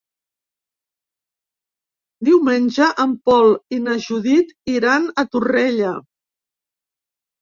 [2.29, 5.97] Diumenge en Pol i na Judit iran a Torrella.